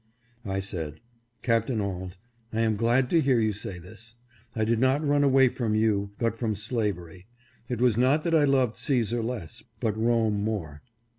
I 0.47 0.61
said," 0.61 0.99
Capt. 1.43 1.69
Auld, 1.69 2.17
I 2.51 2.61
am 2.61 2.75
glad 2.75 3.07
to 3.11 3.21
hear 3.21 3.39
you 3.39 3.53
say 3.53 3.77
this. 3.77 4.15
I 4.55 4.65
did 4.65 4.79
not 4.79 5.05
run 5.05 5.23
away 5.23 5.47
from 5.47 5.75
you, 5.75 6.09
but 6.17 6.35
from 6.35 6.55
slavery; 6.55 7.27
it 7.69 7.79
was 7.79 7.99
not 7.99 8.23
that 8.23 8.33
I 8.33 8.45
loved 8.45 8.77
Caesar 8.77 9.21
less, 9.21 9.61
but 9.79 9.93
HIS 9.93 9.97
AGE 9.99 9.99
IS 9.99 10.01
DETERMINED. 10.01 10.01
537 10.01 10.07
Rome 10.07 10.43
more." 10.43 10.81